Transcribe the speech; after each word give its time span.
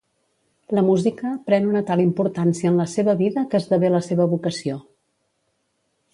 La 0.77 0.83
música 0.85 1.33
pren 1.49 1.67
una 1.73 1.83
tal 1.89 2.01
importància 2.05 2.71
en 2.73 2.81
la 2.83 2.89
seva 2.95 3.17
vida 3.21 3.45
que 3.53 3.61
esdevé 3.61 3.93
la 3.99 4.03
seva 4.09 4.29
vocació. 4.35 4.81